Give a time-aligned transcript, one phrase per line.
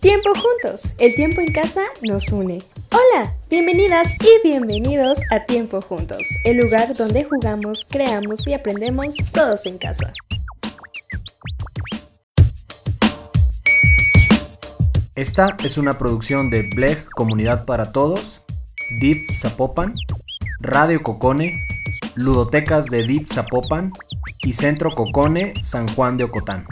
[0.00, 2.62] Tiempo juntos, el tiempo en casa nos une.
[2.92, 9.66] Hola, bienvenidas y bienvenidos a Tiempo juntos, el lugar donde jugamos, creamos y aprendemos todos
[9.66, 10.12] en casa.
[15.16, 18.42] Esta es una producción de Bleg Comunidad para Todos,
[19.00, 19.96] Deep Zapopan,
[20.60, 21.66] Radio Cocone,
[22.14, 23.92] Ludotecas de Deep Zapopan
[24.42, 26.68] y Centro Cocone San Juan de Ocotán.